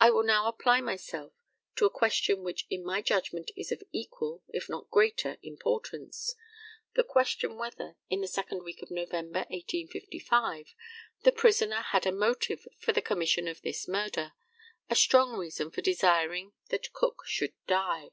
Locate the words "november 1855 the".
8.90-11.30